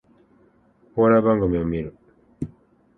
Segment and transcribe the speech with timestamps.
[0.95, 1.95] お笑い番組を観る